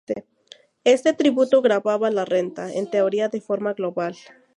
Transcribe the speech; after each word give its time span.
Este 0.83 1.13
tributo 1.13 1.61
gravaba 1.61 2.09
la 2.09 2.25
renta, 2.25 2.73
en 2.73 2.89
teoría, 2.89 3.29
de 3.29 3.39
forma 3.39 3.73
global. 3.75 4.15